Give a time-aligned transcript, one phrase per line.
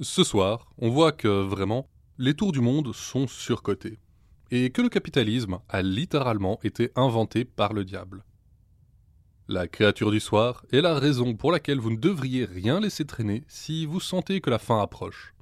[0.00, 3.98] Ce soir, on voit que vraiment, les tours du monde sont surcotés,
[4.50, 8.24] et que le capitalisme a littéralement été inventé par le diable.
[9.48, 13.44] La créature du soir est la raison pour laquelle vous ne devriez rien laisser traîner
[13.48, 15.34] si vous sentez que la fin approche.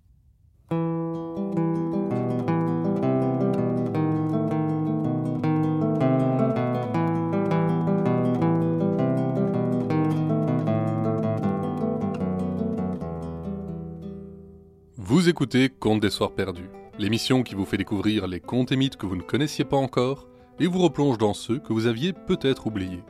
[15.21, 18.97] Vous écoutez Contes des Soirs Perdus, l'émission qui vous fait découvrir les contes et mythes
[18.97, 20.27] que vous ne connaissiez pas encore
[20.59, 23.05] et vous replonge dans ceux que vous aviez peut-être oubliés.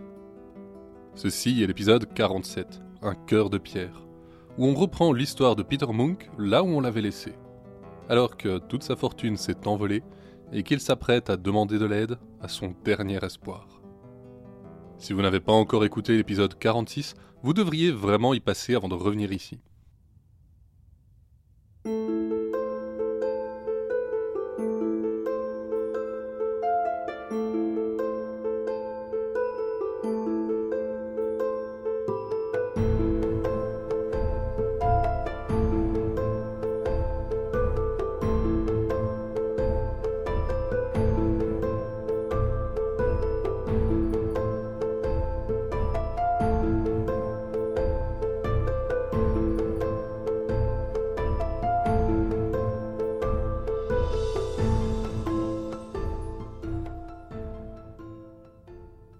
[1.15, 4.09] Ceci est l'épisode 47, Un cœur de pierre,
[4.59, 7.35] où on reprend l'histoire de Peter Munk là où on l'avait laissé,
[8.09, 10.03] alors que toute sa fortune s'est envolée
[10.53, 13.69] et qu'il s'apprête à demander de l'aide à son dernier espoir.
[14.99, 18.95] Si vous n'avez pas encore écouté l'épisode 46, vous devriez vraiment y passer avant de
[18.95, 19.61] revenir ici.
[21.85, 22.20] thank you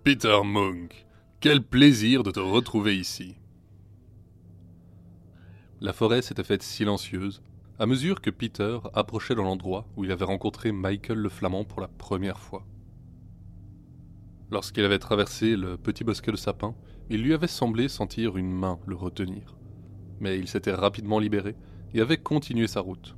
[0.03, 1.05] Peter Munk,
[1.41, 3.37] quel plaisir de te retrouver ici.
[5.83, 7.43] La forêt s'était faite silencieuse
[7.79, 11.83] à mesure que Peter approchait de l'endroit où il avait rencontré Michael le Flamand pour
[11.83, 12.65] la première fois.
[14.51, 16.75] Lorsqu'il avait traversé le petit bosquet de sapins,
[17.11, 19.59] il lui avait semblé sentir une main le retenir.
[20.19, 21.57] Mais il s'était rapidement libéré
[21.93, 23.17] et avait continué sa route.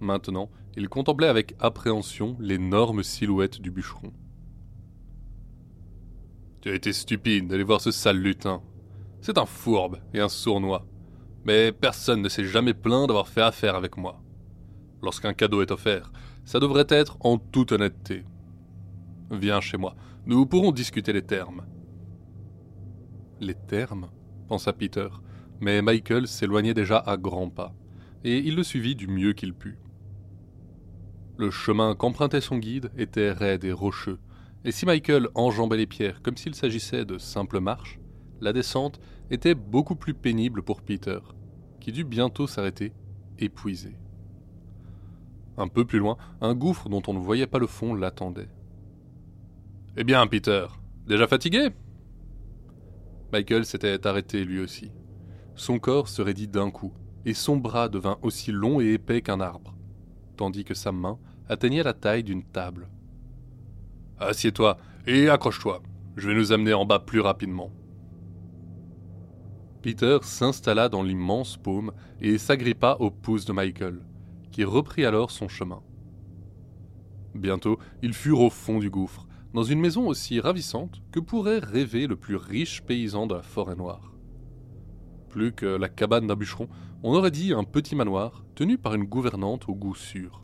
[0.00, 4.12] Maintenant, il contemplait avec appréhension l'énorme silhouette du bûcheron.
[6.68, 8.60] Tu été stupide d'aller voir ce sale lutin.
[9.22, 10.84] C'est un fourbe et un sournois.
[11.46, 14.20] Mais personne ne s'est jamais plaint d'avoir fait affaire avec moi.
[15.02, 16.12] Lorsqu'un cadeau est offert,
[16.44, 18.22] ça devrait être en toute honnêteté.
[19.30, 19.96] Viens chez moi,
[20.26, 21.64] nous pourrons discuter les termes.
[23.40, 24.10] Les termes?
[24.46, 25.08] pensa Peter,
[25.60, 27.72] mais Michael s'éloignait déjà à grands pas,
[28.24, 29.78] et il le suivit du mieux qu'il put.
[31.38, 34.18] Le chemin qu'empruntait son guide était raide et rocheux,
[34.68, 37.98] et si Michael enjambait les pierres comme s'il s'agissait de simples marches,
[38.42, 41.20] la descente était beaucoup plus pénible pour Peter,
[41.80, 42.92] qui dut bientôt s'arrêter,
[43.38, 43.96] épuisé.
[45.56, 48.50] Un peu plus loin, un gouffre dont on ne voyait pas le fond l'attendait.
[49.96, 50.66] Eh bien, Peter,
[51.06, 51.70] déjà fatigué?
[53.32, 54.92] Michael s'était arrêté lui aussi.
[55.54, 56.92] Son corps se raidit d'un coup,
[57.24, 59.74] et son bras devint aussi long et épais qu'un arbre,
[60.36, 61.18] tandis que sa main
[61.48, 62.90] atteignait la taille d'une table.
[64.20, 65.80] Assieds-toi et accroche-toi.
[66.16, 67.70] Je vais nous amener en bas plus rapidement.
[69.82, 74.00] Peter s'installa dans l'immense paume et s'agrippa au pouce de Michael,
[74.50, 75.82] qui reprit alors son chemin.
[77.34, 82.08] Bientôt, ils furent au fond du gouffre, dans une maison aussi ravissante que pourrait rêver
[82.08, 84.12] le plus riche paysan de la forêt noire.
[85.28, 86.68] Plus que la cabane d'un bûcheron,
[87.04, 90.42] on aurait dit un petit manoir tenu par une gouvernante au goût sûr.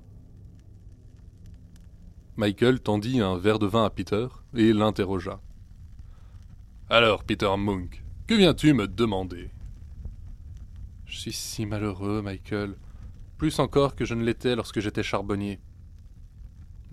[2.37, 5.41] Michael tendit un verre de vin à Peter et l'interrogea.
[6.91, 9.51] Alors, Peter Munk, que viens-tu me demander?
[11.07, 12.77] Je suis si malheureux, Michael.
[13.39, 15.61] Plus encore que je ne l'étais lorsque j'étais charbonnier.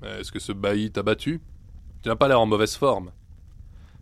[0.04, 1.42] Est-ce que ce bailli t'a battu?
[2.04, 3.12] Tu n'as pas l'air en mauvaise forme.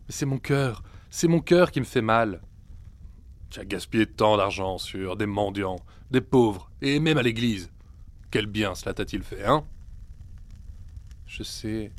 [0.08, 2.42] Mais c'est mon cœur, c'est mon cœur qui me fait mal.
[3.50, 5.80] Tu as gaspillé tant d'argent sur des mendiants,
[6.12, 7.72] des pauvres, et même à l'église.
[8.30, 9.66] Quel bien cela t'a-t-il fait, hein?
[11.30, 11.92] Je sais.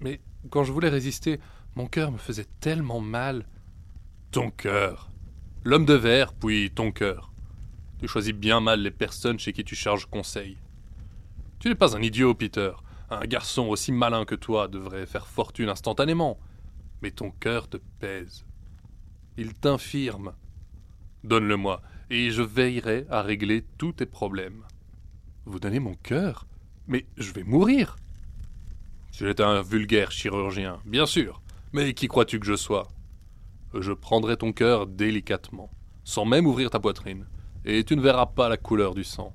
[0.00, 0.20] Mais
[0.50, 1.40] quand je voulais résister,
[1.76, 3.46] mon cœur me faisait tellement mal.
[4.32, 5.10] Ton cœur.
[5.64, 7.32] L'homme de verre, puis ton cœur.
[8.00, 10.58] Tu choisis bien mal les personnes chez qui tu charges conseil.
[11.60, 12.72] Tu n'es pas un idiot, Peter.
[13.10, 16.38] Un garçon aussi malin que toi devrait faire fortune instantanément.
[17.00, 18.44] Mais ton cœur te pèse.
[19.36, 20.34] Il t'infirme.
[21.22, 24.64] Donne-le-moi, et je veillerai à régler tous tes problèmes.
[25.46, 26.46] Vous donnez mon cœur?
[26.86, 27.96] Mais je vais mourir
[29.14, 31.40] si j'étais un vulgaire chirurgien, bien sûr.
[31.72, 32.88] Mais qui crois-tu que je sois?
[33.72, 35.70] Je prendrai ton cœur délicatement,
[36.02, 37.24] sans même ouvrir ta poitrine,
[37.64, 39.32] et tu ne verras pas la couleur du sang.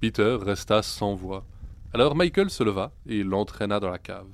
[0.00, 1.46] Peter resta sans voix.
[1.94, 4.26] Alors Michael se leva et l'entraîna dans la cave.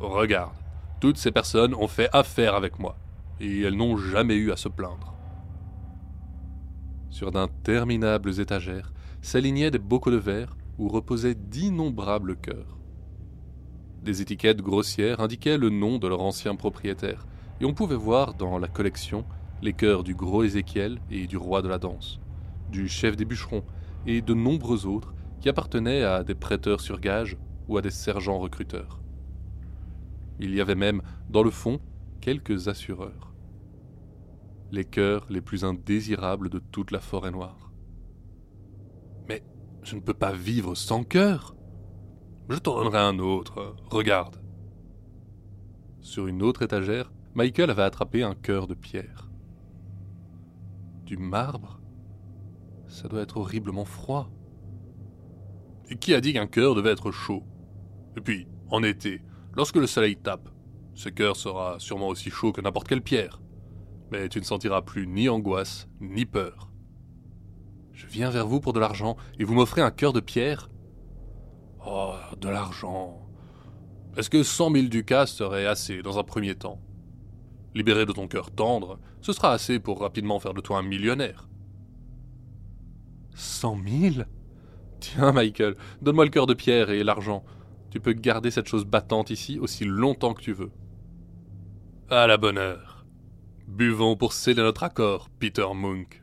[0.00, 0.56] Regarde,
[1.00, 2.96] toutes ces personnes ont fait affaire avec moi.
[3.38, 5.14] et elles n'ont jamais eu à se plaindre.
[7.10, 8.92] Sur d'interminables étagères
[9.28, 12.78] s'alignaient des bocaux de verre où reposaient d'innombrables cœurs.
[14.02, 17.26] Des étiquettes grossières indiquaient le nom de leur ancien propriétaire,
[17.60, 19.26] et on pouvait voir dans la collection
[19.60, 22.20] les cœurs du gros Ézéchiel et du roi de la danse,
[22.70, 23.64] du chef des bûcherons
[24.06, 27.36] et de nombreux autres qui appartenaient à des prêteurs sur gage
[27.68, 29.02] ou à des sergents recruteurs.
[30.40, 31.80] Il y avait même, dans le fond,
[32.22, 33.34] quelques assureurs.
[34.72, 37.67] Les cœurs les plus indésirables de toute la forêt noire.
[39.28, 39.42] Mais
[39.82, 41.54] je ne peux pas vivre sans cœur.
[42.48, 43.76] Je t'en donnerai un autre.
[43.90, 44.40] Regarde.
[46.00, 49.30] Sur une autre étagère, Michael avait attrapé un cœur de pierre.
[51.04, 51.80] Du marbre?
[52.86, 54.30] Ça doit être horriblement froid.
[55.90, 57.44] Et qui a dit qu'un cœur devait être chaud?
[58.16, 59.22] Et puis, en été,
[59.54, 60.48] lorsque le soleil tape,
[60.94, 63.40] ce cœur sera sûrement aussi chaud que n'importe quelle pierre.
[64.10, 66.67] Mais tu ne sentiras plus ni angoisse, ni peur.
[67.98, 70.70] Je viens vers vous pour de l'argent, et vous m'offrez un cœur de pierre
[71.84, 73.28] Oh, de l'argent.
[74.16, 76.80] Est-ce que cent mille ducats serait assez dans un premier temps?
[77.74, 81.48] Libéré de ton cœur tendre, ce sera assez pour rapidement faire de toi un millionnaire.
[83.34, 84.28] Cent mille?
[85.00, 87.44] Tiens, Michael, donne-moi le cœur de pierre et l'argent.
[87.90, 90.70] Tu peux garder cette chose battante ici aussi longtemps que tu veux.
[92.10, 93.04] À la bonne heure.
[93.66, 96.22] Buvons pour sceller notre accord, Peter Munk.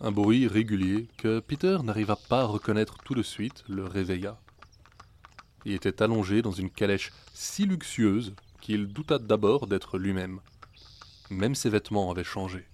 [0.00, 4.38] Un bruit régulier que Peter n'arriva pas à reconnaître tout de suite le réveilla.
[5.64, 10.40] Il était allongé dans une calèche si luxueuse qu'il douta d'abord d'être lui-même.
[11.30, 12.64] Même ses vêtements avaient changé.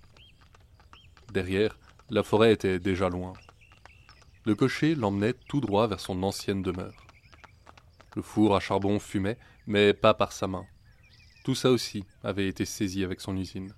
[1.32, 1.78] Derrière,
[2.10, 3.32] la forêt était déjà loin.
[4.44, 7.06] Le cocher l'emmenait tout droit vers son ancienne demeure.
[8.16, 10.66] Le four à charbon fumait, mais pas par sa main.
[11.42, 13.74] Tout ça aussi avait été saisi avec son usine.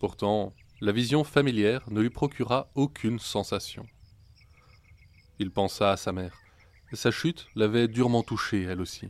[0.00, 0.52] Pourtant,
[0.82, 3.86] la vision familière ne lui procura aucune sensation.
[5.38, 6.36] Il pensa à sa mère.
[6.92, 9.06] Sa chute l'avait durement touché, elle aussi.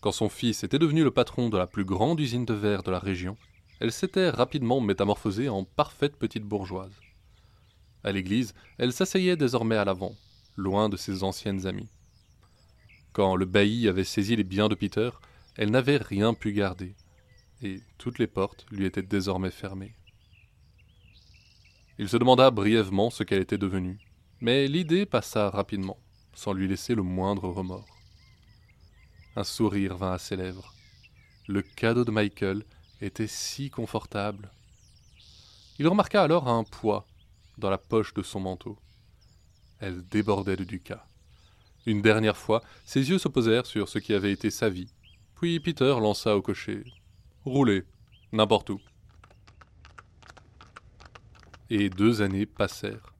[0.00, 2.90] Quand son fils était devenu le patron de la plus grande usine de verre de
[2.90, 3.36] la région,
[3.78, 7.00] elle s'était rapidement métamorphosée en parfaite petite bourgeoise.
[8.02, 10.16] À l'église, elle s'asseyait désormais à l'avant,
[10.56, 11.92] loin de ses anciennes amies.
[13.12, 15.10] Quand le bailli avait saisi les biens de Peter,
[15.54, 16.96] elle n'avait rien pu garder,
[17.62, 19.94] et toutes les portes lui étaient désormais fermées.
[22.00, 23.98] Il se demanda brièvement ce qu'elle était devenue,
[24.40, 25.98] mais l'idée passa rapidement,
[26.32, 27.98] sans lui laisser le moindre remords.
[29.34, 30.72] Un sourire vint à ses lèvres.
[31.48, 32.62] Le cadeau de Michael
[33.00, 34.52] était si confortable.
[35.80, 37.04] Il remarqua alors un poids
[37.58, 38.78] dans la poche de son manteau.
[39.80, 41.06] Elle débordait de ducats.
[41.84, 44.92] Une dernière fois, ses yeux se posèrent sur ce qui avait été sa vie.
[45.34, 46.84] Puis Peter lança au cocher.
[47.44, 47.84] Roulez,
[48.32, 48.80] n'importe où
[51.70, 53.12] et deux années passèrent.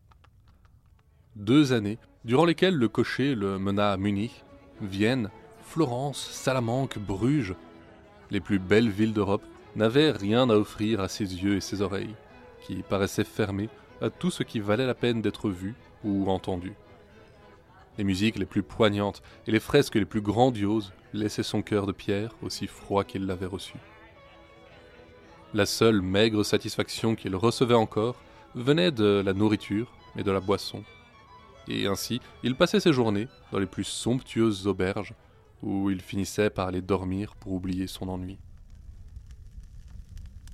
[1.37, 4.45] Deux années durant lesquelles le cocher le mena à Munich,
[4.81, 5.31] Vienne,
[5.63, 7.55] Florence, Salamanque, Bruges.
[8.31, 9.45] Les plus belles villes d'Europe
[9.77, 12.15] n'avaient rien à offrir à ses yeux et ses oreilles,
[12.63, 13.69] qui paraissaient fermés
[14.01, 15.75] à tout ce qui valait la peine d'être vu
[16.05, 16.73] ou entendu.
[17.99, 21.93] Les musiques les plus poignantes et les fresques les plus grandioses laissaient son cœur de
[21.93, 23.75] pierre aussi froid qu'il l'avait reçu.
[25.55, 28.17] La seule maigre satisfaction qu'il recevait encore
[28.63, 30.83] venait de la nourriture et de la boisson.
[31.69, 35.15] Et ainsi, il passait ses journées dans les plus somptueuses auberges,
[35.63, 38.39] où il finissait par aller dormir pour oublier son ennui.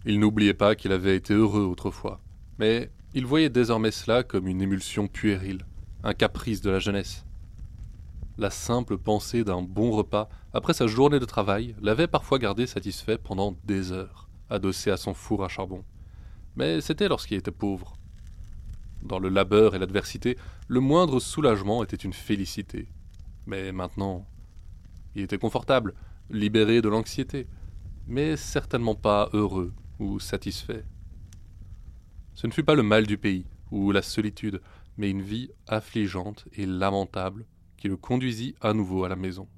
[0.07, 2.21] Il n'oubliait pas qu'il avait été heureux autrefois,
[2.59, 5.65] mais il voyait désormais cela comme une émulsion puérile,
[6.03, 7.25] un caprice de la jeunesse.
[8.37, 13.19] La simple pensée d'un bon repas après sa journée de travail l'avait parfois gardé satisfait
[13.19, 15.85] pendant des heures, adossé à son four à charbon
[16.57, 17.97] mais c'était lorsqu'il était pauvre.
[19.03, 22.89] Dans le labeur et l'adversité, le moindre soulagement était une félicité.
[23.47, 24.27] Mais maintenant,
[25.15, 25.95] il était confortable,
[26.31, 27.47] libéré de l'anxiété,
[28.07, 30.85] mais certainement pas heureux ou satisfait.
[32.35, 34.61] Ce ne fut pas le mal du pays ou la solitude,
[34.97, 37.47] mais une vie affligeante et lamentable
[37.77, 39.49] qui le conduisit à nouveau à la maison.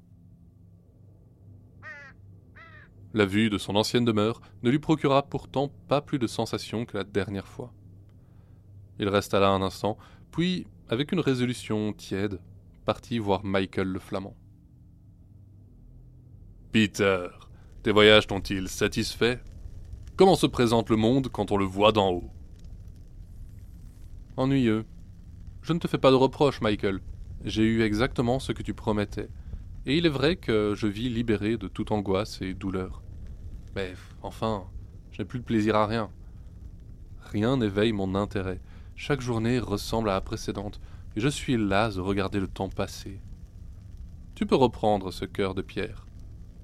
[3.17, 6.95] La vue de son ancienne demeure ne lui procura pourtant pas plus de sensations que
[6.95, 7.73] la dernière fois.
[8.99, 9.97] Il resta là un instant,
[10.29, 12.39] puis, avec une résolution tiède,
[12.85, 14.35] partit voir Michael le Flamand.
[16.71, 17.29] Peter,
[17.81, 19.39] tes voyages t'ont-ils satisfait?
[20.15, 22.29] Comment se présente le monde quand on le voit d'en haut?
[24.35, 24.85] Ennuyeux.
[25.63, 26.99] Je ne te fais pas de reproches, Michael.
[27.43, 29.29] J'ai eu exactement ce que tu promettais.
[29.87, 33.01] Et il est vrai que je vis libéré de toute angoisse et douleur.
[33.77, 33.93] Mais
[34.23, 34.65] enfin,
[35.11, 36.09] je n'ai plus de plaisir à rien.
[37.31, 38.59] Rien n'éveille mon intérêt.
[38.95, 40.81] Chaque journée ressemble à la précédente,
[41.15, 43.21] et je suis las de regarder le temps passer.
[44.33, 46.07] Tu peux reprendre ce cœur de pierre.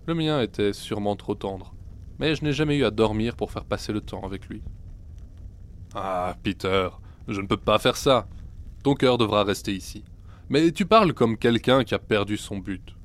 [0.08, 1.76] Le mien était sûrement trop tendre,
[2.18, 4.64] mais je n'ai jamais eu à dormir pour faire passer le temps avec lui.
[5.94, 6.90] Ah, Peter,
[7.28, 8.28] je ne peux pas faire ça.
[8.82, 10.04] Ton cœur devra rester ici.
[10.50, 12.96] Mais tu parles comme quelqu'un qui a perdu son but.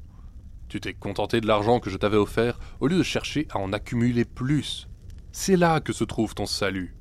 [0.69, 3.73] Tu t'es contenté de l'argent que je t'avais offert au lieu de chercher à en
[3.73, 4.87] accumuler plus.
[5.33, 6.95] C'est là que se trouve ton salut.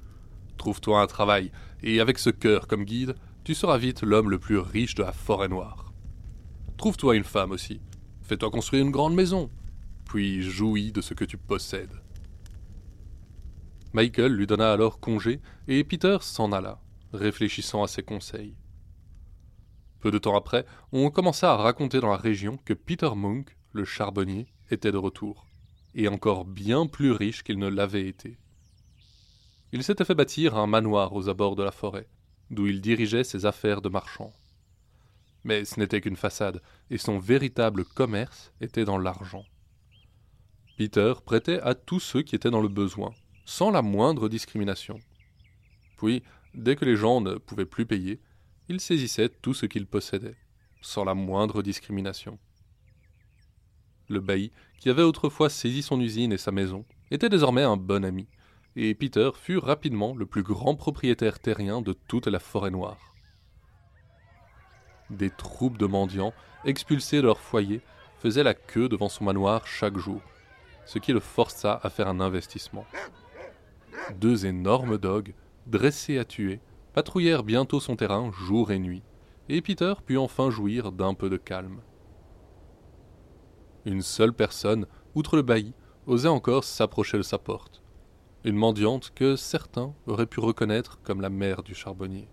[0.57, 1.51] Trouve-toi un travail,
[1.83, 5.11] et avec ce cœur comme guide, tu seras vite l'homme le plus riche de la
[5.11, 5.93] forêt noire.
[6.77, 7.81] Trouve-toi une femme aussi.
[8.21, 9.49] Fais-toi construire une grande maison.
[10.05, 12.01] Puis jouis de ce que tu possèdes.
[13.93, 16.79] Michael lui donna alors congé, et Peter s'en alla,
[17.13, 18.55] réfléchissant à ses conseils.
[19.99, 23.85] Peu de temps après, on commença à raconter dans la région que Peter Munk, le
[23.85, 25.47] charbonnier, était de retour,
[25.95, 28.37] et encore bien plus riche qu'il ne l'avait été.
[29.71, 32.07] Il s'était fait bâtir un manoir aux abords de la forêt,
[32.49, 34.33] d'où il dirigeait ses affaires de marchand.
[35.43, 39.43] Mais ce n'était qu'une façade, et son véritable commerce était dans l'argent.
[40.77, 43.13] Peter prêtait à tous ceux qui étaient dans le besoin,
[43.45, 44.99] sans la moindre discrimination.
[45.97, 48.21] Puis, dès que les gens ne pouvaient plus payer,
[48.69, 50.37] il saisissait tout ce qu'il possédait,
[50.81, 52.37] sans la moindre discrimination.
[54.09, 58.05] Le bailli, qui avait autrefois saisi son usine et sa maison, était désormais un bon
[58.05, 58.27] ami,
[58.75, 63.13] et Peter fut rapidement le plus grand propriétaire terrien de toute la forêt noire.
[65.09, 66.33] Des troupes de mendiants,
[66.63, 67.81] expulsés de leur foyer,
[68.19, 70.21] faisaient la queue devant son manoir chaque jour,
[70.85, 72.85] ce qui le força à faire un investissement.
[74.15, 75.33] Deux énormes dogs,
[75.65, 76.59] dressés à tuer,
[76.93, 79.03] patrouillèrent bientôt son terrain jour et nuit,
[79.49, 81.81] et Peter put enfin jouir d'un peu de calme.
[83.87, 85.73] Une seule personne, outre le bailli,
[86.07, 87.81] osait encore s'approcher de sa porte,
[88.43, 92.27] une mendiante que certains auraient pu reconnaître comme la mère du charbonnier.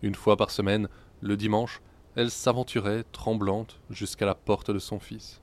[0.00, 0.88] Une fois par semaine,
[1.20, 1.82] le dimanche,
[2.16, 5.42] elle s'aventurait, tremblante, jusqu'à la porte de son fils.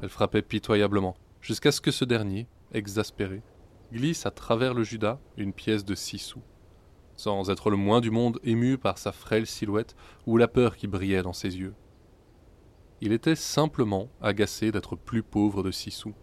[0.00, 3.42] Elle frappait pitoyablement, jusqu'à ce que ce dernier, exaspéré,
[3.92, 6.42] glisse à travers le Judas une pièce de six sous,
[7.16, 9.94] sans être le moins du monde ému par sa frêle silhouette
[10.26, 11.74] ou la peur qui brillait dans ses yeux.
[13.04, 16.14] Il était simplement agacé d'être plus pauvre de six sous.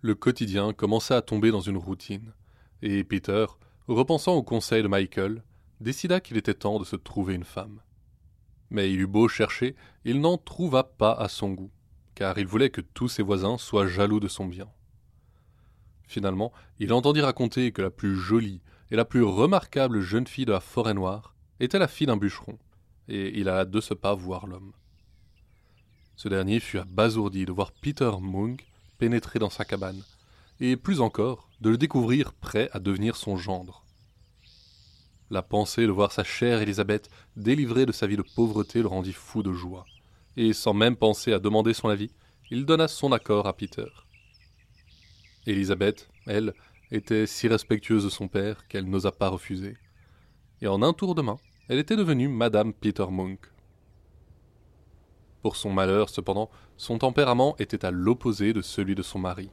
[0.00, 2.34] Le quotidien commença à tomber dans une routine,
[2.82, 3.46] et Peter,
[3.88, 5.42] repensant au conseil de Michael,
[5.80, 7.80] décida qu'il était temps de se trouver une femme.
[8.70, 11.72] Mais il eut beau chercher, il n'en trouva pas à son goût,
[12.14, 14.70] car il voulait que tous ses voisins soient jaloux de son bien.
[16.06, 18.60] Finalement, il entendit raconter que la plus jolie
[18.90, 22.58] et la plus remarquable jeune fille de la forêt noire était la fille d'un bûcheron,
[23.08, 24.72] et il alla de ce pas voir l'homme.
[26.16, 28.66] Ce dernier fut abasourdi de voir Peter Munk
[28.98, 30.02] pénétrer dans sa cabane,
[30.60, 33.84] et plus encore, de le découvrir prêt à devenir son gendre.
[35.30, 39.12] La pensée de voir sa chère Élisabeth délivrée de sa vie de pauvreté le rendit
[39.12, 39.86] fou de joie,
[40.36, 42.10] et sans même penser à demander son avis,
[42.50, 43.86] il donna son accord à Peter.
[45.46, 46.54] Élisabeth, elle,
[46.90, 49.76] était si respectueuse de son père qu'elle n'osa pas refuser,
[50.60, 51.36] et en un tour de main,
[51.68, 53.40] elle était devenue Madame Peter Munk.
[55.42, 59.50] Pour son malheur, cependant, son tempérament était à l'opposé de celui de son mari,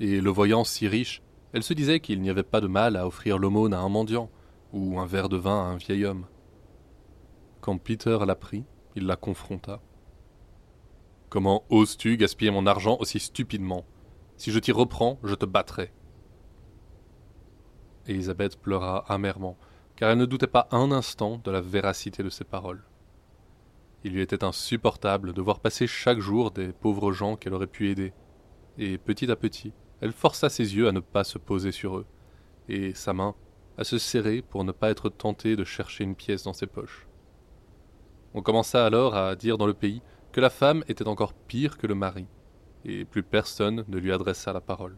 [0.00, 3.06] et le voyant si riche, elle se disait qu'il n'y avait pas de mal à
[3.06, 4.30] offrir l'aumône à un mendiant,
[4.72, 6.26] ou un verre de vin à un vieil homme.
[7.60, 8.64] Quand Peter l'apprit,
[8.94, 9.80] il la confronta.
[11.28, 13.84] Comment oses-tu gaspiller mon argent aussi stupidement?
[14.36, 15.92] Si je t'y reprends, je te battrai.
[18.06, 19.56] Élisabeth pleura amèrement,
[19.96, 22.84] car elle ne doutait pas un instant de la véracité de ses paroles.
[24.04, 27.90] Il lui était insupportable de voir passer chaque jour des pauvres gens qu'elle aurait pu
[27.90, 28.12] aider,
[28.78, 32.06] et petit à petit, elle força ses yeux à ne pas se poser sur eux,
[32.68, 33.34] et sa main
[33.78, 37.06] à se serrer pour ne pas être tenté de chercher une pièce dans ses poches.
[38.34, 41.86] On commença alors à dire dans le pays que la femme était encore pire que
[41.86, 42.26] le mari,
[42.84, 44.96] et plus personne ne lui adressa la parole.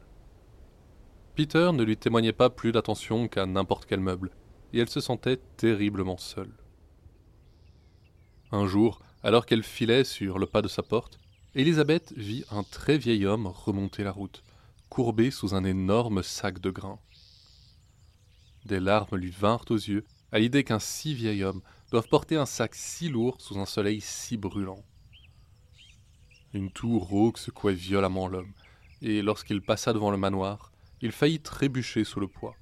[1.39, 4.33] Peter ne lui témoignait pas plus d'attention qu'à n'importe quel meuble,
[4.73, 6.53] et elle se sentait terriblement seule.
[8.51, 11.21] Un jour, alors qu'elle filait sur le pas de sa porte,
[11.55, 14.43] Élisabeth vit un très vieil homme remonter la route,
[14.89, 16.99] courbé sous un énorme sac de grains.
[18.65, 22.47] Des larmes lui vinrent aux yeux à l'idée qu'un si vieil homme doive porter un
[22.47, 24.83] sac si lourd sous un soleil si brûlant.
[26.53, 28.55] Une toux rauque secouait violemment l'homme,
[29.03, 32.57] et lorsqu'il passa devant le manoir, il faillit trébucher sous le poids.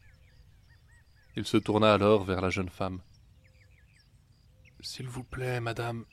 [1.36, 3.00] Il se tourna alors vers la jeune femme.
[4.80, 6.04] S'il vous plaît, madame,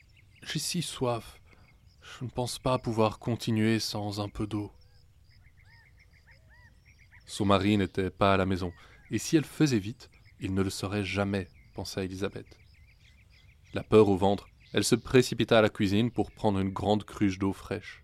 [0.42, 1.40] j'ai si soif.
[2.02, 4.72] Je ne pense pas pouvoir continuer sans un peu d'eau.
[7.26, 8.74] Son mari n'était pas à la maison,
[9.10, 12.58] et si elle faisait vite, il ne le saurait jamais, pensa Elisabeth.
[13.74, 17.40] La peur au ventre, elle se précipita à la cuisine pour prendre une grande cruche
[17.40, 18.04] d'eau fraîche.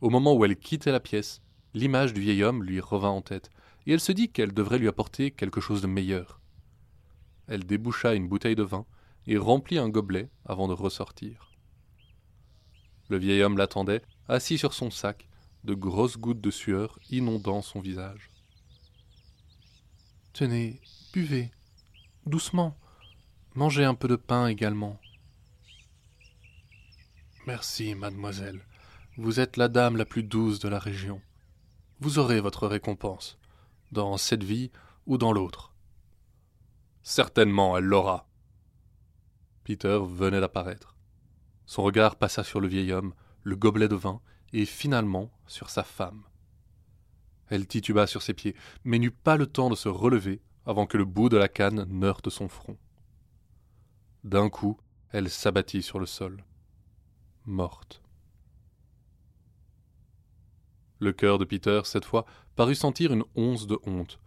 [0.00, 1.42] Au moment où elle quittait la pièce,
[1.74, 3.50] l'image du vieil homme lui revint en tête,
[3.86, 6.40] et elle se dit qu'elle devrait lui apporter quelque chose de meilleur.
[7.48, 8.86] Elle déboucha une bouteille de vin
[9.26, 11.50] et remplit un gobelet avant de ressortir.
[13.08, 15.28] Le vieil homme l'attendait, assis sur son sac,
[15.64, 18.30] de grosses gouttes de sueur inondant son visage.
[20.32, 20.80] Tenez,
[21.12, 21.50] buvez,
[22.26, 22.76] doucement.
[23.54, 24.98] Mangez un peu de pain également.
[27.46, 28.64] Merci, mademoiselle.
[29.18, 31.20] Vous êtes la dame la plus douce de la région.
[32.04, 33.38] Vous aurez votre récompense,
[33.92, 34.72] dans cette vie
[35.06, 35.72] ou dans l'autre.
[37.04, 38.26] Certainement, elle l'aura.
[39.62, 40.96] Peter venait d'apparaître.
[41.64, 44.20] Son regard passa sur le vieil homme, le gobelet de vin,
[44.52, 46.24] et finalement sur sa femme.
[47.46, 50.98] Elle tituba sur ses pieds, mais n'eut pas le temps de se relever avant que
[50.98, 52.78] le bout de la canne de son front.
[54.24, 54.76] D'un coup,
[55.10, 56.44] elle s'abattit sur le sol,
[57.46, 58.01] morte.
[61.02, 64.20] Le cœur de Peter, cette fois, parut sentir une once de honte,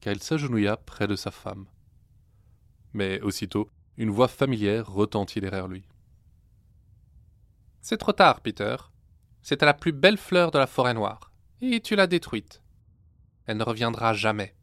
[0.00, 1.66] car il s'agenouilla près de sa femme.
[2.94, 5.84] Mais aussitôt, une voix familière retentit derrière lui.
[7.82, 8.76] C'est trop tard, Peter.
[9.42, 12.62] C'était la plus belle fleur de la forêt noire, et tu l'as détruite.
[13.44, 14.54] Elle ne reviendra jamais.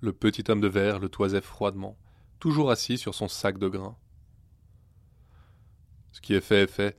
[0.00, 1.98] Le petit homme de verre le toisait froidement,
[2.40, 3.98] toujours assis sur son sac de grains.
[6.12, 6.96] Ce qui est fait est fait.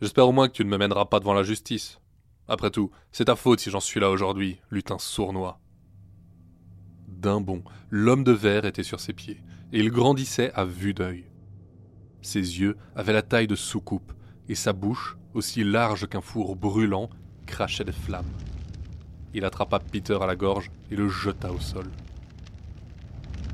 [0.00, 2.00] J'espère au moins que tu ne me mèneras pas devant la justice.
[2.48, 5.60] Après tout, c'est ta faute si j'en suis là aujourd'hui, lutin sournois.
[7.08, 9.42] D'un bond, l'homme de verre était sur ses pieds,
[9.72, 11.24] et il grandissait à vue d'œil.
[12.22, 14.12] Ses yeux avaient la taille de soucoupe,
[14.48, 17.10] et sa bouche, aussi large qu'un four brûlant,
[17.46, 18.32] crachait des flammes.
[19.34, 21.90] Il attrapa Peter à la gorge et le jeta au sol.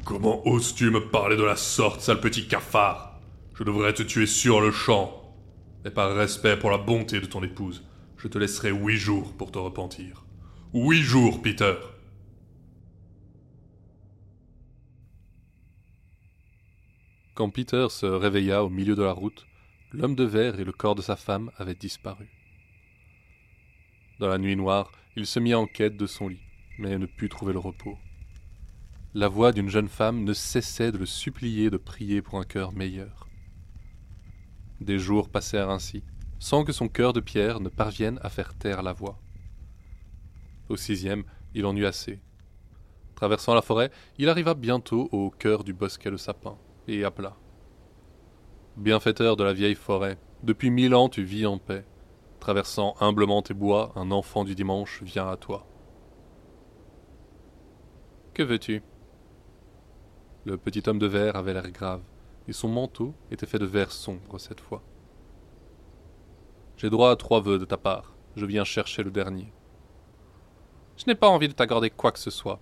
[0.04, 3.20] Comment oses-tu me parler de la sorte, sale petit cafard?
[3.54, 5.34] Je devrais te tuer sur le champ.
[5.84, 7.82] Et par respect pour la bonté de ton épouse,
[8.22, 10.24] je te laisserai huit jours pour te repentir.
[10.72, 11.74] Huit jours, Peter.
[17.34, 19.44] Quand Peter se réveilla au milieu de la route,
[19.90, 22.28] l'homme de verre et le corps de sa femme avaient disparu.
[24.20, 26.46] Dans la nuit noire, il se mit en quête de son lit,
[26.78, 27.98] mais ne put trouver le repos.
[29.14, 32.72] La voix d'une jeune femme ne cessait de le supplier de prier pour un cœur
[32.72, 33.28] meilleur.
[34.80, 36.04] Des jours passèrent ainsi,
[36.42, 39.16] sans que son cœur de pierre ne parvienne à faire taire la voix.
[40.68, 41.22] Au sixième,
[41.54, 42.18] il en eut assez.
[43.14, 47.36] Traversant la forêt, il arriva bientôt au cœur du bosquet de sapins, et appela.
[48.76, 51.84] Bienfaiteur de la vieille forêt, depuis mille ans tu vis en paix.
[52.40, 55.64] Traversant humblement tes bois, un enfant du dimanche vient à toi.
[58.34, 58.82] Que veux-tu?
[60.44, 62.02] Le petit homme de verre avait l'air grave,
[62.48, 64.82] et son manteau était fait de verre sombre cette fois.
[66.82, 68.12] J'ai droit à trois vœux de ta part.
[68.34, 69.52] Je viens chercher le dernier.
[70.96, 72.58] Je n'ai pas envie de t'accorder quoi que ce soit.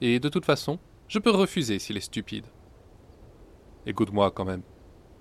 [0.00, 2.46] Et de toute façon, je peux refuser s'il est stupide.
[3.86, 4.64] Écoute-moi quand même.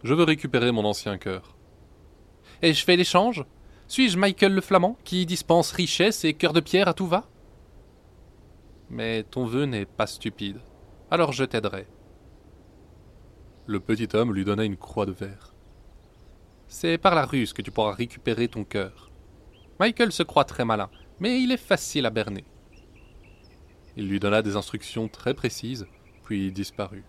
[0.04, 1.56] Je veux récupérer mon ancien cœur.
[2.64, 3.46] Et je fais l'échange?
[3.88, 7.30] Suis-je Michael le Flamand, qui dispense richesse et cœur de pierre à tout va?
[8.90, 10.62] Mais ton vœu n'est pas stupide.
[11.12, 11.86] Alors je t'aiderai.
[13.68, 15.51] Le petit homme lui donna une croix de verre.
[16.74, 19.12] C'est par la ruse que tu pourras récupérer ton cœur.
[19.78, 22.46] Michael se croit très malin, mais il est facile à berner.
[23.98, 25.86] Il lui donna des instructions très précises,
[26.24, 27.04] puis disparut.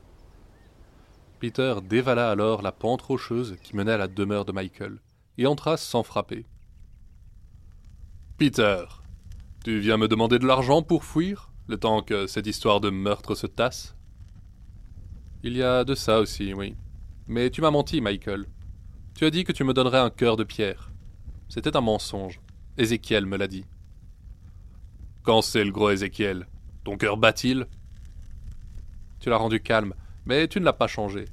[1.38, 4.98] Peter dévala alors la pente rocheuse qui menait à la demeure de Michael,
[5.38, 6.44] et entra sans frapper.
[8.38, 8.84] Peter,
[9.64, 13.36] tu viens me demander de l'argent pour fuir, le temps que cette histoire de meurtre
[13.36, 13.94] se tasse
[15.44, 16.74] Il y a de ça aussi, oui.
[17.28, 18.46] Mais tu m'as menti, Michael.
[19.14, 20.90] Tu as dit que tu me donnerais un cœur de pierre.
[21.48, 22.40] C'était un mensonge.
[22.78, 23.66] Ézéchiel me l'a dit.
[25.22, 26.48] Quand c'est le gros Ézéchiel
[26.82, 27.66] Ton cœur bat-il?
[29.20, 29.94] Tu l'as rendu calme,
[30.24, 31.26] mais tu ne l'as pas changé.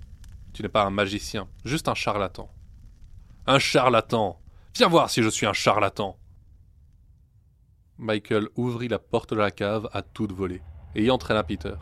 [0.54, 2.52] Tu n'es pas un magicien, juste un charlatan.
[3.48, 4.40] Un charlatan
[4.76, 6.18] Viens voir si je suis un charlatan
[7.98, 10.62] Michael ouvrit la porte de la cave à toute volée
[10.96, 11.76] et y entraîna Peter.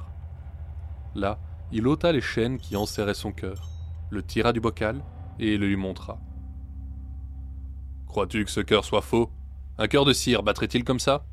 [1.15, 1.39] Là,
[1.71, 3.69] il ôta les chaînes qui enserraient son cœur,
[4.09, 5.03] le tira du bocal
[5.39, 6.19] et le lui montra.
[8.07, 9.31] Crois-tu que ce cœur soit faux?
[9.77, 11.25] Un cœur de cire battrait-il comme ça?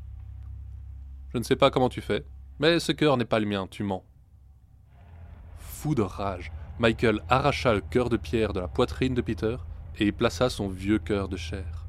[1.33, 2.25] Je ne sais pas comment tu fais,
[2.59, 4.03] mais ce cœur n'est pas le mien, tu mens.
[5.57, 9.57] Fou de rage, Michael arracha le cœur de pierre de la poitrine de Peter
[9.97, 11.87] et y plaça son vieux cœur de chair.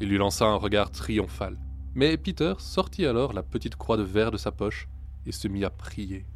[0.00, 1.58] Il lui lança un regard triomphal,
[1.94, 4.88] mais Peter sortit alors la petite croix de verre de sa poche
[5.26, 6.26] et se mit à prier.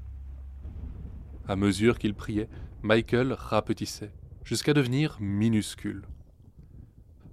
[1.48, 2.48] À mesure qu'il priait,
[2.84, 4.12] Michael rapetissait,
[4.44, 6.02] jusqu'à devenir minuscule.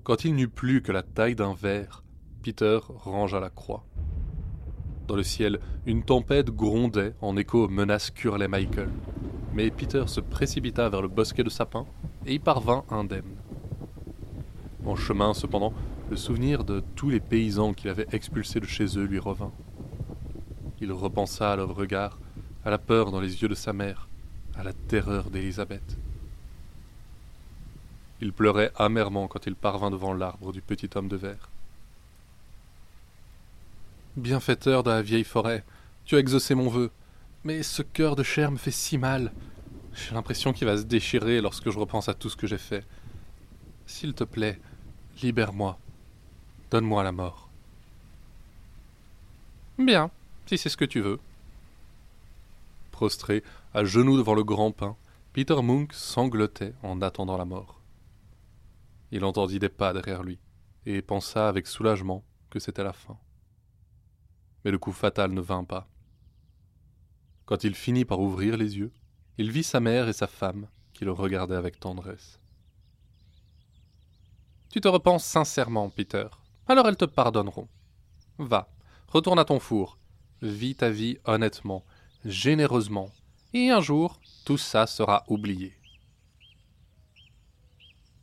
[0.05, 2.05] Quand il n'eut plus que la taille d'un verre,
[2.41, 3.83] Peter rangea la croix.
[5.09, 8.87] Dans le ciel, une tempête grondait en écho aux menaces qu'hurlait Michael.
[9.53, 11.85] Mais Peter se précipita vers le bosquet de sapins
[12.25, 13.35] et y parvint indemne.
[14.85, 15.73] En chemin, cependant,
[16.09, 19.51] le souvenir de tous les paysans qu'il avait expulsés de chez eux lui revint.
[20.79, 22.21] Il repensa à leur regard,
[22.63, 24.07] à la peur dans les yeux de sa mère,
[24.63, 25.97] la terreur d'Élisabeth.
[28.21, 31.49] Il pleurait amèrement quand il parvint devant l'arbre du petit homme de verre.
[34.15, 35.63] Bienfaiteur de la vieille forêt,
[36.05, 36.91] tu as exaucé mon vœu,
[37.43, 39.31] mais ce cœur de chair me fait si mal.
[39.93, 42.85] J'ai l'impression qu'il va se déchirer lorsque je repense à tout ce que j'ai fait.
[43.87, 44.59] S'il te plaît,
[45.21, 45.77] libère-moi.
[46.69, 47.49] Donne-moi la mort.
[49.77, 50.11] Bien,
[50.45, 51.19] si c'est ce que tu veux.
[52.91, 54.97] Prostré, à genoux devant le grand pin,
[55.33, 57.81] Peter Munk sanglotait en attendant la mort.
[59.11, 60.39] Il entendit des pas derrière lui,
[60.85, 63.17] et pensa avec soulagement que c'était la fin.
[64.63, 65.87] Mais le coup fatal ne vint pas.
[67.45, 68.91] Quand il finit par ouvrir les yeux,
[69.37, 72.39] il vit sa mère et sa femme qui le regardaient avec tendresse.
[74.69, 76.27] Tu te repenses sincèrement, Peter,
[76.67, 77.67] alors elles te pardonneront.
[78.37, 78.69] Va,
[79.07, 79.97] retourne à ton four,
[80.41, 81.85] vis ta vie honnêtement,
[82.23, 83.09] généreusement,
[83.53, 85.73] et un jour, tout ça sera oublié.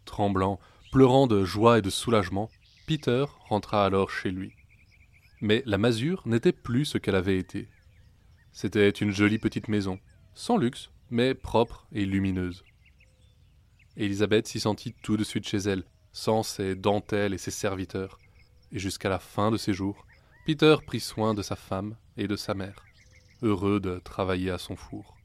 [0.05, 0.59] Tremblant,
[0.91, 2.51] pleurant de joie et de soulagement,
[2.87, 4.53] Peter rentra alors chez lui.
[5.41, 7.69] Mais la masure n'était plus ce qu'elle avait été.
[8.53, 10.01] C'était une jolie petite maison,
[10.35, 12.65] sans luxe, mais propre et lumineuse.
[13.97, 18.19] Élisabeth s'y sentit tout de suite chez elle, sans ses dentelles et ses serviteurs,
[18.73, 20.07] et jusqu'à la fin de ses jours,
[20.47, 22.87] Peter prit soin de sa femme et de sa mère,
[23.43, 25.18] heureux de travailler à son four.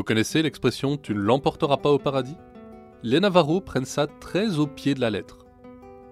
[0.00, 2.38] Vous connaissez l'expression tu ne l'emporteras pas au paradis
[3.02, 5.44] Les Navarros prennent ça très au pied de la lettre.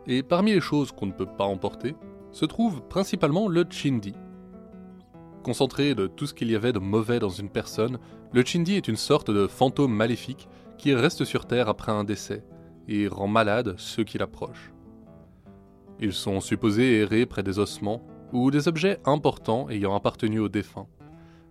[0.06, 1.96] Et parmi les choses qu'on ne peut pas emporter,
[2.30, 4.12] se trouve principalement le chindi.
[5.42, 7.98] Concentré de tout ce qu'il y avait de mauvais dans une personne,
[8.34, 12.44] le chindi est une sorte de fantôme maléfique qui reste sur Terre après un décès
[12.88, 14.70] et rend malade ceux qui l'approchent.
[15.98, 18.02] Ils sont supposés errer près des ossements
[18.34, 20.88] ou des objets importants ayant appartenu aux défunts.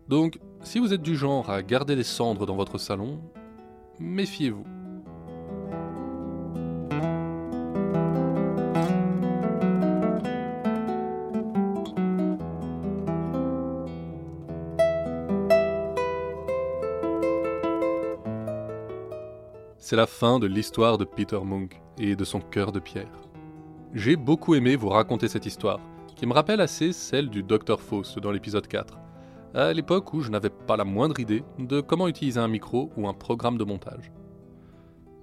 [0.08, 3.20] Donc, si vous êtes du genre à garder des cendres dans votre salon,
[4.00, 4.64] méfiez-vous.
[19.78, 23.08] C'est la fin de l'histoire de Peter Munk et de son cœur de pierre.
[23.94, 25.80] J'ai beaucoup aimé vous raconter cette histoire,
[26.16, 28.98] qui me rappelle assez celle du Dr Faust dans l'épisode 4,
[29.58, 33.08] à l'époque où je n'avais pas la moindre idée de comment utiliser un micro ou
[33.08, 34.12] un programme de montage.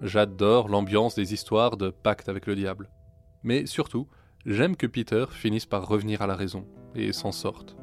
[0.00, 2.90] J'adore l'ambiance des histoires de pacte avec le diable.
[3.44, 4.08] Mais surtout,
[4.44, 6.66] j'aime que Peter finisse par revenir à la raison
[6.96, 7.76] et s'en sorte.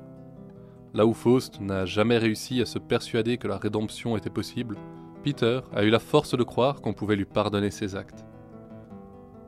[0.93, 4.77] Là où Faust n'a jamais réussi à se persuader que la rédemption était possible,
[5.23, 8.25] Peter a eu la force de croire qu'on pouvait lui pardonner ses actes.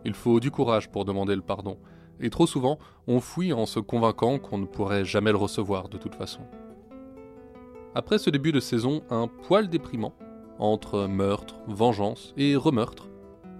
[0.05, 1.79] Il faut du courage pour demander le pardon,
[2.21, 5.97] et trop souvent on fuit en se convainquant qu'on ne pourrait jamais le recevoir de
[5.97, 6.43] toute façon.
[7.95, 10.13] Après ce début de saison un poil déprimant,
[10.57, 13.09] entre meurtre, vengeance et remeurtre,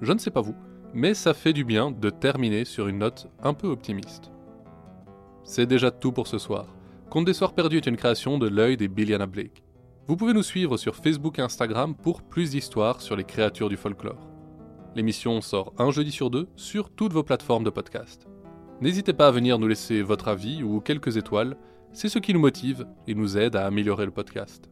[0.02, 0.56] je ne sais pas vous,
[0.94, 4.32] mais ça fait du bien de terminer sur une note un peu optimiste.
[5.44, 6.66] C'est déjà tout pour ce soir.
[7.10, 9.64] Conte des Soirs Perdus est une création de l'œil des Billiana Blake.
[10.08, 13.78] Vous pouvez nous suivre sur Facebook et Instagram pour plus d'histoires sur les créatures du
[13.78, 14.30] folklore.
[14.96, 18.28] L'émission sort un jeudi sur deux sur toutes vos plateformes de podcast.
[18.82, 21.56] N'hésitez pas à venir nous laisser votre avis ou quelques étoiles,
[21.94, 24.70] c'est ce qui nous motive et nous aide à améliorer le podcast.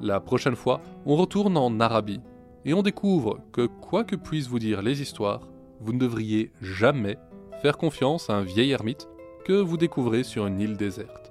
[0.00, 2.20] La prochaine fois, on retourne en Arabie
[2.64, 5.48] et on découvre que quoi que puissent vous dire les histoires,
[5.80, 7.16] vous ne devriez jamais
[7.62, 9.08] faire confiance à un vieil ermite
[9.44, 11.25] que vous découvrez sur une île déserte.